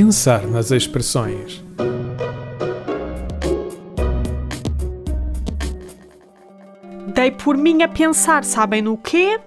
[0.00, 1.60] Pensar nas expressões.
[7.12, 9.40] Dei por mim a pensar, sabem no quê?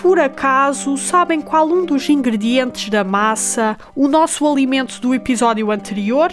[0.00, 6.30] Por acaso, sabem qual um dos ingredientes da massa, o nosso alimento do episódio anterior?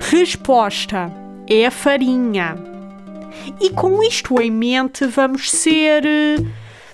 [0.00, 1.12] Resposta:
[1.46, 2.56] é a farinha.
[3.60, 6.42] E com isto em mente, vamos ser eh,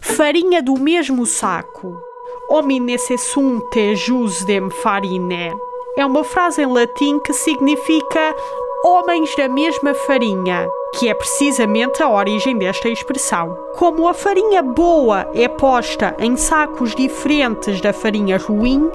[0.00, 2.10] farinha do mesmo saco.
[2.52, 5.52] Homine se sunte jus dem farine.
[6.00, 8.34] É uma frase em latim que significa
[8.82, 13.54] homens da mesma farinha, que é precisamente a origem desta expressão.
[13.76, 18.90] Como a farinha boa é posta em sacos diferentes da farinha ruim,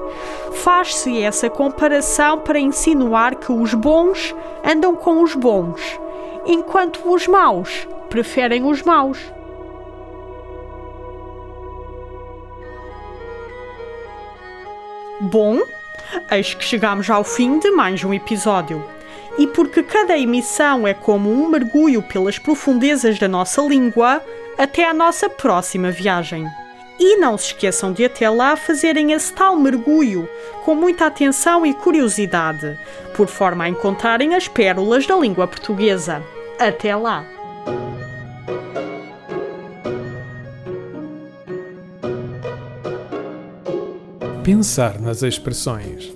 [0.50, 6.00] faz-se essa comparação para insinuar que os bons andam com os bons,
[6.44, 9.32] enquanto os maus preferem os maus.
[15.20, 15.60] Bom,
[16.30, 18.84] eis que chegamos ao fim de mais um episódio.
[19.38, 24.22] E porque cada emissão é como um mergulho pelas profundezas da nossa língua,
[24.56, 26.46] até à nossa próxima viagem.
[26.98, 30.28] E não se esqueçam de até lá fazerem esse tal mergulho
[30.64, 32.78] com muita atenção e curiosidade,
[33.14, 36.22] por forma a encontrarem as pérolas da língua portuguesa.
[36.58, 37.24] Até lá!
[44.46, 46.14] Pensar nas expressões.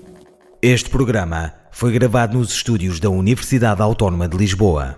[0.62, 4.97] Este programa foi gravado nos estúdios da Universidade Autónoma de Lisboa.